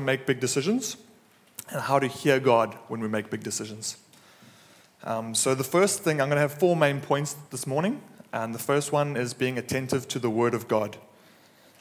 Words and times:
make 0.00 0.26
big 0.26 0.40
decisions 0.40 0.96
and 1.70 1.80
how 1.80 1.98
to 1.98 2.06
hear 2.06 2.40
God 2.40 2.74
when 2.88 3.00
we 3.00 3.08
make 3.08 3.30
big 3.30 3.42
decisions. 3.42 3.96
Um, 5.02 5.34
so, 5.34 5.54
the 5.54 5.64
first 5.64 6.02
thing, 6.02 6.20
I'm 6.20 6.28
going 6.28 6.36
to 6.36 6.42
have 6.42 6.54
four 6.54 6.76
main 6.76 7.00
points 7.00 7.36
this 7.50 7.66
morning. 7.66 8.02
And 8.32 8.54
the 8.54 8.60
first 8.60 8.92
one 8.92 9.16
is 9.16 9.34
being 9.34 9.58
attentive 9.58 10.06
to 10.08 10.18
the 10.18 10.30
Word 10.30 10.54
of 10.54 10.68
God. 10.68 10.96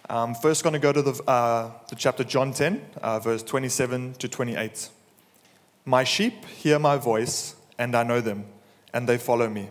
Um, 0.10 0.34
first, 0.34 0.64
going 0.64 0.74
to 0.74 0.80
go 0.80 0.92
to 0.92 1.02
the, 1.02 1.24
uh, 1.28 1.72
the 1.90 1.96
chapter 1.96 2.24
John 2.24 2.54
10, 2.54 2.82
uh, 3.02 3.20
verse 3.20 3.44
27 3.44 4.14
to 4.16 4.28
28. 4.28 4.90
My 5.86 6.04
sheep 6.04 6.46
hear 6.46 6.80
my 6.80 6.98
voice, 6.98 7.56
and 7.78 7.96
I 7.96 8.02
know 8.02 8.20
them, 8.20 8.46
and 8.94 9.08
they 9.08 9.20
follow 9.20 9.48
me. 9.48 9.70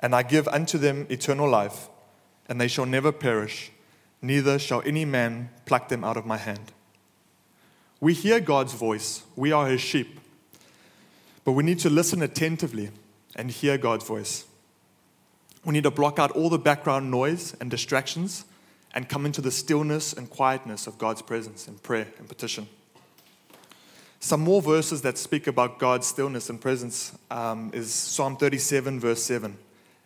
And 0.00 0.14
I 0.14 0.22
give 0.22 0.48
unto 0.48 0.78
them 0.78 1.06
eternal 1.10 1.48
life, 1.48 1.88
and 2.48 2.58
they 2.58 2.68
shall 2.68 2.86
never 2.86 3.12
perish, 3.12 3.70
neither 4.22 4.58
shall 4.58 4.82
any 4.86 5.04
man 5.04 5.50
pluck 5.66 5.88
them 5.88 6.04
out 6.04 6.16
of 6.16 6.24
my 6.24 6.38
hand. 6.38 6.72
We 8.04 8.12
hear 8.12 8.38
God's 8.38 8.74
voice, 8.74 9.22
we 9.34 9.50
are 9.50 9.66
his 9.66 9.80
sheep, 9.80 10.20
but 11.42 11.52
we 11.52 11.64
need 11.64 11.78
to 11.78 11.88
listen 11.88 12.20
attentively 12.20 12.90
and 13.34 13.50
hear 13.50 13.78
God's 13.78 14.04
voice. 14.04 14.44
We 15.64 15.72
need 15.72 15.84
to 15.84 15.90
block 15.90 16.18
out 16.18 16.30
all 16.32 16.50
the 16.50 16.58
background 16.58 17.10
noise 17.10 17.56
and 17.62 17.70
distractions 17.70 18.44
and 18.92 19.08
come 19.08 19.24
into 19.24 19.40
the 19.40 19.50
stillness 19.50 20.12
and 20.12 20.28
quietness 20.28 20.86
of 20.86 20.98
God's 20.98 21.22
presence 21.22 21.66
in 21.66 21.78
prayer 21.78 22.08
and 22.18 22.28
petition. 22.28 22.68
Some 24.20 24.42
more 24.42 24.60
verses 24.60 25.00
that 25.00 25.16
speak 25.16 25.46
about 25.46 25.78
God's 25.78 26.06
stillness 26.06 26.50
and 26.50 26.60
presence 26.60 27.16
um, 27.30 27.70
is 27.72 27.90
Psalm 27.90 28.36
37, 28.36 29.00
verse 29.00 29.22
7. 29.22 29.56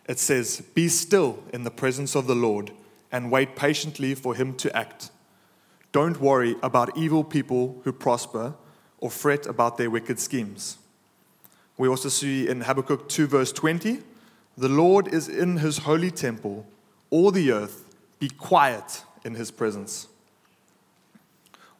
It 0.07 0.19
says, 0.19 0.61
Be 0.73 0.87
still 0.87 1.43
in 1.51 1.65
the 1.65 1.69
presence 1.69 2.15
of 2.15 2.27
the 2.27 2.35
Lord 2.35 2.71
and 3.11 3.29
wait 3.29 3.57
patiently 3.57 4.15
for 4.15 4.35
him 4.35 4.55
to 4.55 4.73
act. 4.73 5.11
Don't 5.91 6.19
worry 6.19 6.55
about 6.61 6.95
evil 6.95 7.23
people 7.23 7.81
who 7.83 7.91
prosper 7.91 8.53
or 8.99 9.09
fret 9.09 9.45
about 9.45 9.77
their 9.77 9.89
wicked 9.89 10.19
schemes. 10.19 10.77
We 11.77 11.87
also 11.87 12.09
see 12.09 12.47
in 12.47 12.61
Habakkuk 12.61 13.07
2, 13.09 13.27
verse 13.27 13.51
20, 13.51 13.99
the 14.57 14.69
Lord 14.69 15.07
is 15.07 15.27
in 15.27 15.57
his 15.57 15.79
holy 15.79 16.11
temple. 16.11 16.67
All 17.09 17.31
the 17.31 17.51
earth 17.51 17.95
be 18.19 18.29
quiet 18.29 19.03
in 19.23 19.35
his 19.35 19.51
presence. 19.51 20.07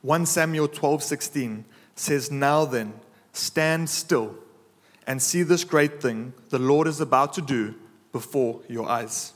1 0.01 0.25
Samuel 0.25 0.69
12:16 0.69 1.65
says, 1.95 2.31
"Now 2.31 2.63
then, 2.63 2.93
stand 3.33 3.89
still 3.89 4.35
and 5.05 5.21
see 5.21 5.43
this 5.43 5.65
great 5.65 6.01
thing 6.01 6.33
the 6.49 6.59
Lord 6.59 6.87
is 6.87 7.01
about 7.01 7.33
to 7.33 7.41
do 7.41 7.75
before 8.13 8.61
your 8.69 8.87
eyes." 8.87 9.33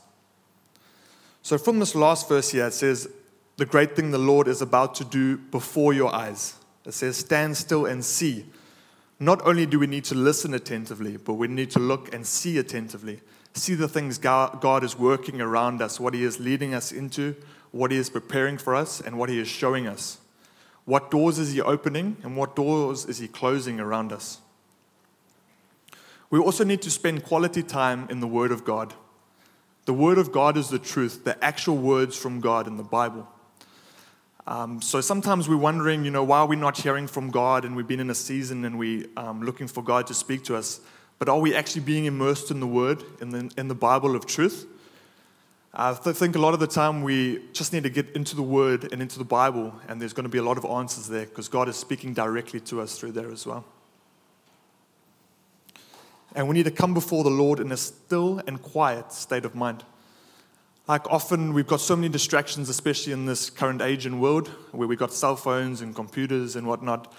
So 1.42 1.58
from 1.58 1.78
this 1.78 1.94
last 1.94 2.26
verse 2.26 2.48
here 2.48 2.68
it 2.68 2.72
says, 2.72 3.06
"The 3.56 3.66
great 3.66 3.96
thing 3.96 4.10
the 4.10 4.18
Lord 4.18 4.48
is 4.48 4.60
about 4.60 4.94
to 4.96 5.04
do 5.04 5.36
before 5.36 5.92
your 5.92 6.14
eyes." 6.14 6.54
It 6.84 6.94
says, 6.94 7.16
"Stand 7.16 7.56
still 7.56 7.86
and 7.86 8.04
see." 8.04 8.46
Not 9.20 9.40
only 9.46 9.64
do 9.64 9.78
we 9.78 9.86
need 9.86 10.04
to 10.04 10.14
listen 10.14 10.54
attentively, 10.54 11.16
but 11.16 11.34
we 11.34 11.48
need 11.48 11.70
to 11.70 11.78
look 11.78 12.12
and 12.12 12.26
see 12.26 12.58
attentively 12.58 13.20
see 13.54 13.74
the 13.74 13.88
things 13.88 14.18
God 14.18 14.84
is 14.84 14.98
working 14.98 15.40
around 15.40 15.80
us, 15.80 16.00
what 16.00 16.14
He 16.14 16.24
is 16.24 16.40
leading 16.40 16.74
us 16.74 16.92
into, 16.92 17.36
what 17.70 17.90
He 17.90 17.96
is 17.96 18.10
preparing 18.10 18.58
for 18.58 18.74
us, 18.74 19.00
and 19.00 19.18
what 19.18 19.28
He 19.28 19.38
is 19.38 19.48
showing 19.48 19.86
us. 19.86 20.18
What 20.84 21.10
doors 21.10 21.38
is 21.38 21.52
He 21.52 21.60
opening, 21.60 22.16
and 22.22 22.36
what 22.36 22.56
doors 22.56 23.06
is 23.06 23.18
He 23.18 23.28
closing 23.28 23.80
around 23.80 24.12
us? 24.12 24.38
We 26.30 26.40
also 26.40 26.64
need 26.64 26.82
to 26.82 26.90
spend 26.90 27.24
quality 27.24 27.62
time 27.62 28.08
in 28.10 28.20
the 28.20 28.26
Word 28.26 28.50
of 28.50 28.64
God. 28.64 28.94
The 29.84 29.94
Word 29.94 30.18
of 30.18 30.32
God 30.32 30.56
is 30.56 30.68
the 30.68 30.78
truth, 30.78 31.24
the 31.24 31.42
actual 31.42 31.76
words 31.76 32.16
from 32.16 32.40
God 32.40 32.66
in 32.66 32.76
the 32.76 32.82
Bible. 32.82 33.28
Um, 34.46 34.82
so 34.82 35.00
sometimes 35.00 35.48
we're 35.48 35.56
wondering, 35.56 36.04
you 36.04 36.10
know, 36.10 36.22
why 36.22 36.38
are 36.40 36.46
we 36.46 36.56
not 36.56 36.76
hearing 36.76 37.06
from 37.06 37.30
God 37.30 37.64
and 37.64 37.74
we've 37.74 37.88
been 37.88 38.00
in 38.00 38.10
a 38.10 38.14
season 38.14 38.64
and 38.64 38.78
we're 38.78 39.06
um, 39.16 39.42
looking 39.42 39.66
for 39.66 39.82
God 39.82 40.06
to 40.08 40.14
speak 40.14 40.44
to 40.44 40.56
us? 40.56 40.80
but 41.18 41.28
are 41.28 41.38
we 41.38 41.54
actually 41.54 41.82
being 41.82 42.04
immersed 42.04 42.50
in 42.50 42.60
the 42.60 42.66
Word, 42.66 43.02
in 43.20 43.30
the, 43.30 43.50
in 43.56 43.68
the 43.68 43.74
Bible 43.74 44.16
of 44.16 44.26
truth? 44.26 44.66
I 45.72 45.92
think 45.94 46.36
a 46.36 46.38
lot 46.38 46.54
of 46.54 46.60
the 46.60 46.68
time 46.68 47.02
we 47.02 47.40
just 47.52 47.72
need 47.72 47.82
to 47.82 47.90
get 47.90 48.10
into 48.10 48.36
the 48.36 48.42
Word 48.42 48.92
and 48.92 49.02
into 49.02 49.18
the 49.18 49.24
Bible, 49.24 49.74
and 49.88 50.00
there's 50.00 50.12
going 50.12 50.24
to 50.24 50.30
be 50.30 50.38
a 50.38 50.42
lot 50.42 50.56
of 50.56 50.64
answers 50.64 51.08
there 51.08 51.26
because 51.26 51.48
God 51.48 51.68
is 51.68 51.76
speaking 51.76 52.14
directly 52.14 52.60
to 52.60 52.80
us 52.80 52.98
through 52.98 53.12
there 53.12 53.30
as 53.30 53.46
well. 53.46 53.64
And 56.36 56.48
we 56.48 56.54
need 56.54 56.64
to 56.64 56.70
come 56.70 56.94
before 56.94 57.24
the 57.24 57.30
Lord 57.30 57.58
in 57.58 57.72
a 57.72 57.76
still 57.76 58.40
and 58.46 58.60
quiet 58.60 59.12
state 59.12 59.44
of 59.44 59.54
mind. 59.54 59.82
Like 60.86 61.10
often, 61.10 61.54
we've 61.54 61.66
got 61.66 61.80
so 61.80 61.96
many 61.96 62.10
distractions, 62.10 62.68
especially 62.68 63.14
in 63.14 63.24
this 63.24 63.48
current 63.48 63.80
age 63.80 64.04
and 64.04 64.20
world, 64.20 64.48
where 64.72 64.86
we've 64.86 64.98
got 64.98 65.14
cell 65.14 65.34
phones 65.34 65.80
and 65.80 65.94
computers 65.94 66.56
and 66.56 66.66
whatnot. 66.66 67.10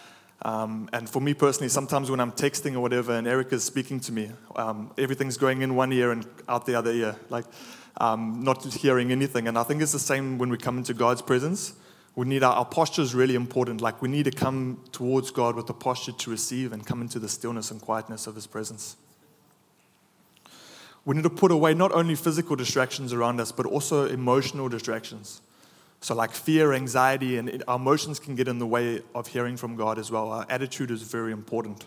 Um, 0.44 0.88
and 0.94 1.10
for 1.10 1.20
me 1.20 1.34
personally, 1.34 1.70
sometimes 1.70 2.12
when 2.12 2.20
I'm 2.20 2.32
texting 2.32 2.76
or 2.76 2.82
whatever 2.82 3.14
and 3.14 3.28
Erica's 3.28 3.64
speaking 3.64 4.00
to 4.02 4.12
me, 4.12 4.30
um, 4.56 4.92
everything's 5.00 5.38
going 5.38 5.64
in 5.64 5.76
one 5.76 5.92
ear 5.92 6.12
and 6.12 6.28
out 6.48 6.68
the 6.68 6.76
other 6.76 6.92
ear, 6.92 7.16
like 7.30 7.46
um, 7.98 8.44
not 8.44 8.64
hearing 8.66 9.12
anything. 9.12 9.48
And 9.48 9.58
I 9.58 9.64
think 9.64 9.82
it's 9.82 9.94
the 9.94 9.98
same 10.00 10.38
when 10.38 10.50
we 10.50 10.58
come 10.58 10.78
into 10.78 10.94
God's 10.94 11.24
presence. 11.24 11.74
We 12.14 12.28
need 12.28 12.44
our, 12.44 12.54
our 12.54 12.66
posture 12.66 13.02
is 13.02 13.16
really 13.16 13.34
important. 13.34 13.82
Like 13.82 14.00
we 14.00 14.10
need 14.10 14.26
to 14.26 14.32
come 14.32 14.84
towards 14.92 15.32
God 15.32 15.56
with 15.56 15.66
the 15.66 15.74
posture 15.74 16.12
to 16.12 16.30
receive 16.30 16.72
and 16.72 16.86
come 16.86 17.02
into 17.02 17.18
the 17.18 17.28
stillness 17.28 17.72
and 17.72 17.82
quietness 17.82 18.28
of 18.28 18.36
His 18.36 18.46
presence. 18.46 18.96
We 21.06 21.16
need 21.16 21.24
to 21.24 21.30
put 21.30 21.52
away 21.52 21.76
not 21.76 21.92
only 21.92 22.16
physical 22.16 22.56
distractions 22.56 23.14
around 23.14 23.40
us, 23.40 23.52
but 23.52 23.68
also 23.68 24.08
emotional 24.08 24.68
distractions. 24.68 25.42
So, 26.02 26.16
like 26.16 26.32
fear, 26.32 26.74
anxiety, 26.74 27.38
and 27.38 27.64
our 27.68 27.78
emotions 27.78 28.20
can 28.20 28.36
get 28.36 28.48
in 28.48 28.60
the 28.60 28.68
way 28.68 29.02
of 29.14 29.28
hearing 29.28 29.56
from 29.56 29.76
God 29.76 29.98
as 29.98 30.12
well. 30.12 30.32
Our 30.32 30.46
attitude 30.50 30.92
is 30.92 31.04
very 31.04 31.32
important. 31.32 31.86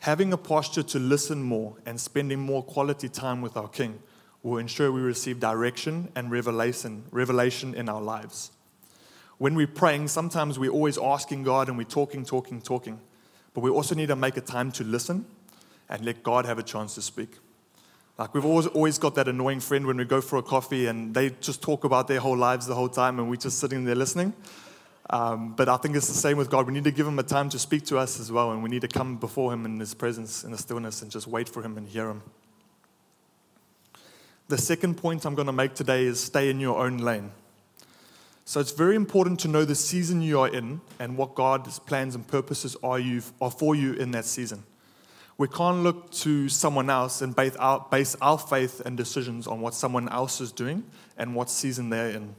Having 0.00 0.32
a 0.32 0.36
posture 0.36 0.82
to 0.82 0.98
listen 0.98 1.42
more 1.42 1.76
and 1.86 2.00
spending 2.00 2.38
more 2.38 2.62
quality 2.62 3.08
time 3.08 3.40
with 3.40 3.56
our 3.56 3.68
King 3.68 4.00
will 4.42 4.58
ensure 4.58 4.92
we 4.92 5.00
receive 5.00 5.40
direction 5.40 6.12
and 6.14 6.30
revelation, 6.30 7.04
revelation 7.10 7.74
in 7.74 7.88
our 7.88 8.02
lives. 8.02 8.50
When 9.38 9.54
we're 9.54 9.66
praying, 9.66 10.08
sometimes 10.08 10.58
we're 10.58 10.70
always 10.70 10.98
asking 10.98 11.42
God 11.42 11.68
and 11.68 11.78
we're 11.78 11.84
talking, 11.84 12.24
talking, 12.24 12.60
talking. 12.60 13.00
But 13.54 13.62
we 13.62 13.70
also 13.70 13.94
need 13.94 14.08
to 14.08 14.16
make 14.16 14.36
a 14.36 14.40
time 14.40 14.70
to 14.72 14.84
listen 14.84 15.24
and 15.88 16.04
let 16.04 16.22
God 16.22 16.44
have 16.44 16.58
a 16.58 16.62
chance 16.62 16.94
to 16.96 17.02
speak. 17.02 17.38
Like 18.18 18.34
we've 18.34 18.44
always, 18.44 18.66
always 18.68 18.98
got 18.98 19.14
that 19.14 19.28
annoying 19.28 19.60
friend 19.60 19.86
when 19.86 19.96
we 19.96 20.04
go 20.04 20.20
for 20.20 20.38
a 20.38 20.42
coffee 20.42 20.86
and 20.86 21.14
they 21.14 21.30
just 21.40 21.62
talk 21.62 21.84
about 21.84 22.06
their 22.06 22.20
whole 22.20 22.36
lives 22.36 22.66
the 22.66 22.74
whole 22.74 22.88
time 22.88 23.18
and 23.18 23.28
we're 23.28 23.36
just 23.36 23.58
sitting 23.58 23.84
there 23.84 23.94
listening. 23.94 24.34
Um, 25.10 25.54
but 25.54 25.68
I 25.68 25.76
think 25.76 25.96
it's 25.96 26.08
the 26.08 26.14
same 26.14 26.36
with 26.36 26.48
God. 26.48 26.66
We 26.66 26.72
need 26.72 26.84
to 26.84 26.90
give 26.90 27.06
Him 27.06 27.18
a 27.18 27.22
time 27.22 27.48
to 27.50 27.58
speak 27.58 27.84
to 27.86 27.98
us 27.98 28.18
as 28.18 28.32
well, 28.32 28.52
and 28.52 28.62
we 28.62 28.70
need 28.70 28.80
to 28.80 28.88
come 28.88 29.16
before 29.16 29.52
Him 29.52 29.66
in 29.66 29.78
His 29.78 29.92
presence, 29.92 30.44
in 30.44 30.50
the 30.50 30.58
stillness, 30.58 31.02
and 31.02 31.10
just 31.10 31.26
wait 31.26 31.48
for 31.48 31.62
Him 31.62 31.76
and 31.76 31.86
hear 31.86 32.08
Him. 32.08 32.22
The 34.48 34.58
second 34.58 34.96
point 34.96 35.26
I'm 35.26 35.34
going 35.34 35.46
to 35.46 35.52
make 35.52 35.74
today 35.74 36.04
is 36.04 36.20
stay 36.20 36.48
in 36.48 36.58
your 36.58 36.82
own 36.82 36.98
lane. 36.98 37.32
So 38.46 38.60
it's 38.60 38.72
very 38.72 38.94
important 38.94 39.40
to 39.40 39.48
know 39.48 39.64
the 39.64 39.74
season 39.74 40.20
you 40.20 40.38
are 40.40 40.48
in 40.48 40.82
and 40.98 41.16
what 41.16 41.34
God's 41.34 41.78
plans 41.78 42.14
and 42.14 42.26
purposes 42.26 42.76
are, 42.82 42.98
you, 42.98 43.22
are 43.40 43.50
for 43.50 43.74
you 43.74 43.94
in 43.94 44.10
that 44.10 44.26
season. 44.26 44.64
We 45.38 45.48
can't 45.48 45.82
look 45.82 46.12
to 46.12 46.48
someone 46.48 46.90
else 46.90 47.22
and 47.22 47.34
base 47.34 47.56
our, 47.56 47.86
base 47.90 48.16
our 48.20 48.38
faith 48.38 48.80
and 48.84 48.96
decisions 48.96 49.46
on 49.46 49.60
what 49.60 49.74
someone 49.74 50.08
else 50.10 50.40
is 50.40 50.52
doing 50.52 50.84
and 51.16 51.34
what 51.34 51.50
season 51.50 51.88
they're 51.88 52.10
in. 52.10 52.34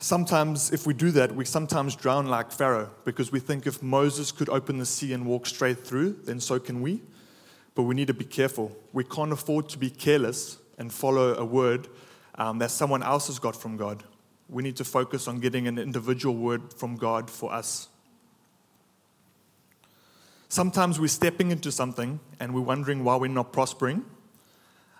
Sometimes, 0.00 0.70
if 0.70 0.86
we 0.86 0.92
do 0.92 1.12
that, 1.12 1.34
we 1.34 1.46
sometimes 1.46 1.96
drown 1.96 2.26
like 2.26 2.52
Pharaoh 2.52 2.90
because 3.04 3.32
we 3.32 3.40
think 3.40 3.66
if 3.66 3.82
Moses 3.82 4.32
could 4.32 4.50
open 4.50 4.76
the 4.76 4.84
sea 4.84 5.14
and 5.14 5.24
walk 5.24 5.46
straight 5.46 5.78
through, 5.78 6.18
then 6.24 6.40
so 6.40 6.58
can 6.58 6.82
we. 6.82 7.00
But 7.74 7.84
we 7.84 7.94
need 7.94 8.08
to 8.08 8.14
be 8.14 8.24
careful. 8.24 8.76
We 8.92 9.04
can't 9.04 9.32
afford 9.32 9.70
to 9.70 9.78
be 9.78 9.88
careless 9.88 10.58
and 10.76 10.92
follow 10.92 11.34
a 11.36 11.44
word 11.44 11.88
um, 12.36 12.58
that 12.58 12.70
someone 12.70 13.02
else 13.02 13.26
has 13.28 13.38
got 13.38 13.56
from 13.56 13.76
God. 13.76 14.02
We 14.48 14.62
need 14.62 14.76
to 14.76 14.84
focus 14.84 15.28
on 15.28 15.40
getting 15.40 15.66
an 15.66 15.78
individual 15.78 16.34
word 16.34 16.72
from 16.74 16.96
God 16.96 17.30
for 17.30 17.52
us. 17.52 17.88
Sometimes 20.48 21.00
we're 21.00 21.08
stepping 21.08 21.50
into 21.50 21.72
something 21.72 22.20
and 22.38 22.54
we're 22.54 22.60
wondering 22.60 23.02
why 23.02 23.16
we're 23.16 23.28
not 23.28 23.52
prospering. 23.52 24.04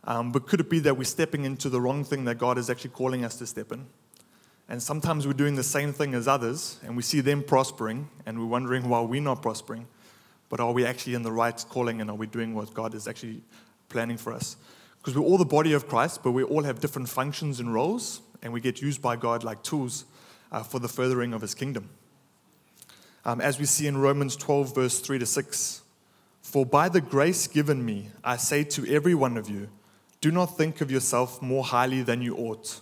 Um, 0.05 0.33
but 0.33 0.47
could 0.47 0.61
it 0.61 0.69
be 0.69 0.81
that 0.81 0.97
we're 0.97 1.05
stepping 1.05 1.45
into 1.45 1.69
the 1.69 1.81
wrong 1.81 2.05
thing 2.05 2.25
that 2.25 2.39
God 2.39 2.59
is 2.59 2.69
actually 2.69 2.91
calling 2.91 3.25
us 3.25 3.37
to 3.37 3.47
step 3.47 3.73
in? 3.73 3.87
And 4.69 4.83
sometimes 4.83 5.27
we're 5.27 5.35
doing 5.35 5.57
the 5.57 5.63
same 5.63 5.93
thing 5.93 6.15
as 6.15 6.27
others 6.27 6.79
and 6.83 6.97
we 6.97 7.03
see 7.03 7.21
them 7.21 7.43
prospering 7.43 8.09
and 8.27 8.39
we're 8.39 8.47
wondering 8.47 8.89
why 8.89 9.01
we're 9.03 9.21
not 9.21 9.43
prospering. 9.43 9.87
But 10.49 10.61
are 10.61 10.73
we 10.73 10.85
actually 10.85 11.15
in 11.15 11.23
the 11.23 11.33
right 11.33 11.65
calling 11.69 12.01
and 12.01 12.11
are 12.11 12.17
we 12.17 12.27
doing 12.27 12.55
what 12.55 12.73
God 12.73 12.95
is 12.95 13.07
actually 13.07 13.43
planning 13.89 14.17
for 14.17 14.33
us? 14.33 14.57
Because 15.05 15.19
we're 15.19 15.27
all 15.27 15.37
the 15.37 15.45
body 15.45 15.75
of 15.75 15.87
Christ, 15.87 16.23
but 16.23 16.33
we 16.33 16.43
all 16.43 16.62
have 16.62 16.81
different 16.81 17.11
functions 17.11 17.61
and 17.61 17.75
roles 17.75 18.23
and 18.43 18.53
we 18.53 18.61
get 18.61 18.81
used 18.81 19.03
by 19.03 19.17
God 19.17 19.45
like 19.45 19.62
tools 19.62 20.06
uh, 20.51 20.62
for 20.62 20.79
the 20.79 20.89
furthering 20.89 21.35
of 21.35 21.43
his 21.43 21.55
kingdom 21.55 21.91
um, 23.25 23.41
as 23.41 23.59
we 23.59 23.65
see 23.65 23.87
in 23.87 23.97
Romans 23.97 24.37
12, 24.37 24.75
verse 24.75 25.01
3 25.01 25.19
to 25.19 25.27
6. 25.27 25.83
For 26.43 26.67
by 26.67 26.89
the 26.89 27.01
grace 27.01 27.47
given 27.47 27.85
me, 27.85 28.09
I 28.23 28.37
say 28.37 28.65
to 28.65 28.87
every 28.93 29.15
one 29.15 29.37
of 29.37 29.49
you, 29.49 29.69
do 30.21 30.31
not 30.31 30.56
think 30.56 30.81
of 30.81 30.91
yourself 30.91 31.41
more 31.41 31.65
highly 31.65 32.03
than 32.03 32.23
you 32.23 32.37
ought, 32.37 32.81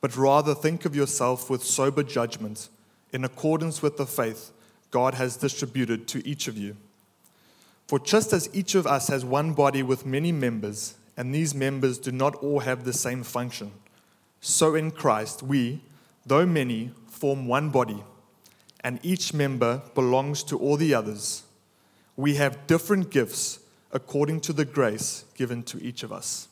but 0.00 0.16
rather 0.16 0.54
think 0.54 0.84
of 0.84 0.96
yourself 0.96 1.50
with 1.50 1.64
sober 1.64 2.02
judgment, 2.02 2.68
in 3.12 3.24
accordance 3.24 3.82
with 3.82 3.96
the 3.96 4.06
faith 4.06 4.52
God 4.90 5.14
has 5.14 5.36
distributed 5.36 6.08
to 6.08 6.26
each 6.26 6.48
of 6.48 6.56
you. 6.56 6.76
For 7.88 7.98
just 7.98 8.32
as 8.32 8.48
each 8.52 8.74
of 8.74 8.86
us 8.86 9.08
has 9.08 9.24
one 9.24 9.52
body 9.52 9.82
with 9.82 10.06
many 10.06 10.32
members, 10.32 10.94
and 11.16 11.34
these 11.34 11.54
members 11.54 11.98
do 11.98 12.12
not 12.12 12.34
all 12.36 12.60
have 12.60 12.84
the 12.84 12.92
same 12.92 13.22
function, 13.22 13.72
so 14.40 14.74
in 14.74 14.90
Christ 14.90 15.42
we, 15.42 15.82
though 16.26 16.46
many, 16.46 16.90
form 17.08 17.46
one 17.46 17.70
body, 17.70 18.02
and 18.80 18.98
each 19.02 19.32
member 19.32 19.82
belongs 19.94 20.42
to 20.44 20.58
all 20.58 20.76
the 20.76 20.94
others. 20.94 21.44
We 22.16 22.34
have 22.34 22.66
different 22.66 23.10
gifts 23.10 23.60
according 23.92 24.40
to 24.40 24.52
the 24.52 24.64
grace 24.64 25.24
given 25.34 25.62
to 25.64 25.82
each 25.82 26.02
of 26.02 26.12
us. 26.12 26.48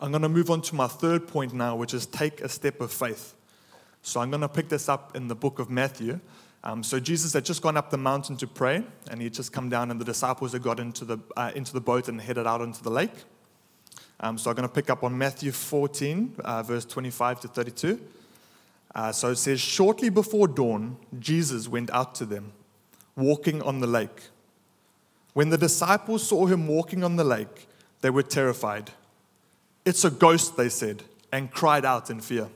I'm 0.00 0.10
going 0.10 0.22
to 0.22 0.28
move 0.28 0.50
on 0.50 0.60
to 0.62 0.74
my 0.74 0.88
third 0.88 1.26
point 1.26 1.54
now, 1.54 1.76
which 1.76 1.94
is 1.94 2.04
take 2.06 2.40
a 2.40 2.48
step 2.48 2.80
of 2.80 2.92
faith. 2.92 3.34
So 4.02 4.20
I'm 4.20 4.30
going 4.30 4.42
to 4.42 4.48
pick 4.48 4.68
this 4.68 4.88
up 4.88 5.16
in 5.16 5.28
the 5.28 5.34
book 5.34 5.58
of 5.58 5.70
Matthew. 5.70 6.20
Um, 6.66 6.82
so 6.82 6.98
Jesus 6.98 7.32
had 7.32 7.44
just 7.44 7.62
gone 7.62 7.76
up 7.76 7.90
the 7.90 7.96
mountain 7.96 8.36
to 8.38 8.46
pray, 8.48 8.82
and 9.08 9.20
he 9.20 9.26
had 9.26 9.34
just 9.34 9.52
come 9.52 9.68
down, 9.68 9.92
and 9.92 10.00
the 10.00 10.04
disciples 10.04 10.52
had 10.52 10.62
got 10.62 10.80
into 10.80 11.04
the, 11.04 11.18
uh, 11.36 11.52
into 11.54 11.72
the 11.72 11.80
boat 11.80 12.08
and 12.08 12.20
headed 12.20 12.44
out 12.44 12.60
into 12.60 12.82
the 12.82 12.90
lake. 12.90 13.12
Um, 14.18 14.36
so 14.36 14.50
I'm 14.50 14.56
going 14.56 14.68
to 14.68 14.74
pick 14.74 14.90
up 14.90 15.04
on 15.04 15.16
Matthew 15.16 15.52
14, 15.52 16.34
uh, 16.44 16.64
verse 16.64 16.84
25 16.84 17.42
to 17.42 17.48
32. 17.48 18.00
Uh, 18.92 19.12
so 19.12 19.30
it 19.30 19.36
says, 19.36 19.60
Shortly 19.60 20.08
before 20.08 20.48
dawn, 20.48 20.96
Jesus 21.20 21.68
went 21.68 21.88
out 21.90 22.16
to 22.16 22.26
them, 22.26 22.52
walking 23.14 23.62
on 23.62 23.78
the 23.78 23.86
lake. 23.86 24.24
When 25.34 25.50
the 25.50 25.58
disciples 25.58 26.26
saw 26.26 26.46
him 26.46 26.66
walking 26.66 27.04
on 27.04 27.14
the 27.14 27.22
lake, 27.22 27.68
they 28.00 28.10
were 28.10 28.24
terrified. 28.24 28.90
It's 29.84 30.04
a 30.04 30.10
ghost, 30.10 30.56
they 30.56 30.68
said, 30.68 31.04
and 31.30 31.48
cried 31.48 31.84
out 31.84 32.10
in 32.10 32.20
fear. 32.20 32.48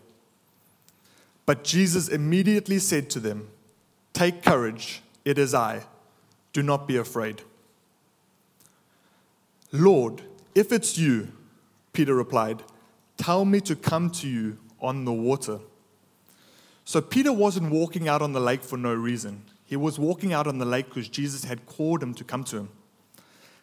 But 1.47 1.63
Jesus 1.63 2.09
immediately 2.09 2.81
said 2.81 3.09
to 3.11 3.21
them, 3.21 3.51
Take 4.21 4.43
courage, 4.43 5.01
it 5.25 5.39
is 5.39 5.55
I. 5.55 5.81
Do 6.53 6.63
not 6.63 6.87
be 6.87 6.99
afraid. 6.99 7.41
Lord, 9.73 10.21
if 10.55 10.73
it's 10.73 10.99
you, 10.99 11.29
Peter 11.95 12.15
replied, 12.15 12.63
tell 13.17 13.47
me 13.47 13.63
to 13.63 13.75
come 13.75 14.11
to 14.11 14.29
you 14.29 14.59
on 14.79 15.07
the 15.07 15.13
water. 15.15 15.61
So 16.85 17.01
Peter 17.01 17.33
wasn't 17.33 17.71
walking 17.71 18.11
out 18.11 18.21
on 18.21 18.35
the 18.35 18.41
lake 18.41 18.63
for 18.63 18.77
no 18.77 18.93
reason. 18.93 19.43
He 19.65 19.77
was 19.77 19.99
walking 19.99 20.35
out 20.35 20.47
on 20.47 20.59
the 20.59 20.67
lake 20.67 20.91
because 20.91 21.09
Jesus 21.09 21.45
had 21.45 21.65
called 21.65 22.03
him 22.03 22.13
to 22.13 22.23
come 22.23 22.45
to 22.45 22.59
him. 22.59 22.69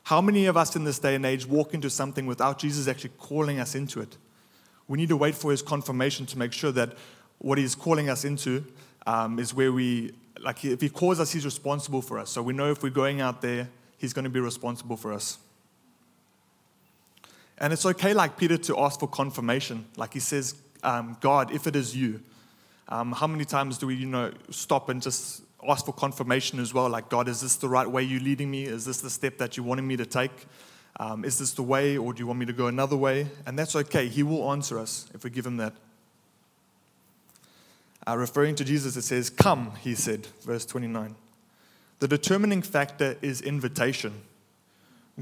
How 0.05 0.21
many 0.21 0.47
of 0.47 0.57
us 0.57 0.75
in 0.75 0.85
this 0.85 0.97
day 0.97 1.13
and 1.13 1.23
age 1.23 1.45
walk 1.45 1.75
into 1.75 1.91
something 1.91 2.25
without 2.25 2.57
Jesus 2.57 2.87
actually 2.87 3.11
calling 3.19 3.59
us 3.59 3.75
into 3.75 4.01
it? 4.01 4.17
We 4.87 4.97
need 4.97 5.09
to 5.09 5.17
wait 5.17 5.35
for 5.35 5.51
his 5.51 5.61
confirmation 5.61 6.25
to 6.25 6.39
make 6.39 6.51
sure 6.51 6.71
that 6.71 6.97
what 7.37 7.59
he's 7.59 7.75
calling 7.75 8.09
us 8.09 8.25
into 8.25 8.65
um, 9.05 9.37
is 9.37 9.53
where 9.53 9.71
we, 9.71 10.13
like, 10.41 10.63
if 10.65 10.81
he 10.81 10.89
calls 10.89 11.19
us, 11.19 11.31
he's 11.31 11.45
responsible 11.45 12.01
for 12.01 12.19
us. 12.19 12.29
So 12.29 12.41
we 12.41 12.53
know 12.53 12.71
if 12.71 12.83
we're 12.83 12.89
going 12.89 13.21
out 13.21 13.41
there, 13.41 13.69
he's 13.97 14.13
going 14.13 14.25
to 14.25 14.29
be 14.29 14.39
responsible 14.39 14.97
for 14.97 15.13
us. 15.13 15.37
And 17.57 17.73
it's 17.73 17.85
okay, 17.85 18.13
like 18.13 18.37
Peter, 18.37 18.57
to 18.57 18.79
ask 18.79 18.99
for 18.99 19.07
confirmation. 19.07 19.85
Like 19.95 20.13
he 20.13 20.19
says, 20.19 20.55
um, 20.83 21.17
God, 21.21 21.51
if 21.51 21.65
it 21.65 21.75
is 21.75 21.95
you. 21.95 22.21
Um, 22.89 23.11
how 23.11 23.27
many 23.27 23.45
times 23.45 23.77
do 23.77 23.87
we, 23.87 23.95
you 23.95 24.05
know, 24.05 24.31
stop 24.49 24.89
and 24.89 25.01
just 25.01 25.41
ask 25.67 25.85
for 25.85 25.93
confirmation 25.93 26.59
as 26.59 26.73
well. 26.73 26.89
Like, 26.89 27.09
God, 27.09 27.27
is 27.27 27.41
this 27.41 27.55
the 27.55 27.69
right 27.69 27.89
way 27.89 28.03
you're 28.03 28.21
leading 28.21 28.51
me? 28.51 28.65
Is 28.65 28.85
this 28.85 29.01
the 29.01 29.09
step 29.09 29.37
that 29.37 29.57
you 29.57 29.63
wanted 29.63 29.83
me 29.83 29.97
to 29.97 30.05
take? 30.05 30.31
Um, 30.99 31.25
is 31.25 31.37
this 31.37 31.51
the 31.51 31.63
way, 31.63 31.97
or 31.97 32.13
do 32.13 32.19
you 32.19 32.27
want 32.27 32.39
me 32.39 32.45
to 32.45 32.53
go 32.53 32.67
another 32.67 32.97
way? 32.97 33.27
And 33.45 33.57
that's 33.57 33.75
okay. 33.75 34.07
He 34.07 34.23
will 34.23 34.51
answer 34.51 34.79
us 34.79 35.07
if 35.13 35.23
we 35.23 35.29
give 35.29 35.45
him 35.45 35.57
that. 35.57 35.73
Uh, 38.07 38.15
referring 38.15 38.55
to 38.55 38.63
Jesus, 38.63 38.95
it 38.95 39.01
says, 39.01 39.29
Come, 39.29 39.73
he 39.81 39.93
said, 39.93 40.27
verse 40.41 40.65
29. 40.65 41.15
The 41.99 42.07
determining 42.07 42.61
factor 42.61 43.17
is 43.21 43.41
invitation. 43.41 44.21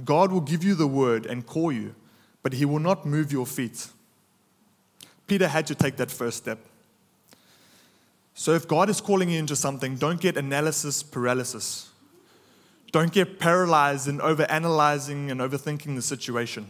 God 0.04 0.32
will 0.32 0.42
give 0.42 0.64
you 0.64 0.76
the 0.76 0.88
word 0.88 1.26
and 1.26 1.46
call 1.46 1.72
you, 1.72 1.96
but 2.44 2.54
he 2.54 2.66
will 2.66 2.80
not 2.80 3.06
move 3.06 3.32
your 3.32 3.46
feet. 3.46 3.88
Peter 5.26 5.48
had 5.48 5.66
to 5.68 5.74
take 5.74 5.96
that 5.98 6.12
first 6.12 6.38
step. 6.38 6.60
So 8.36 8.52
if 8.52 8.68
God 8.68 8.90
is 8.90 9.02
calling 9.02 9.30
you 9.30 9.40
into 9.40 9.56
something, 9.56 9.96
don't 9.96 10.20
get 10.20 10.38
analysis 10.38 11.02
paralysis. 11.02 11.90
Don't 12.92 13.12
get 13.12 13.40
paralyzed 13.40 14.08
in 14.08 14.20
overanalyzing 14.20 15.32
and 15.32 15.40
overthinking 15.40 15.96
the 15.96 16.02
situation. 16.02 16.70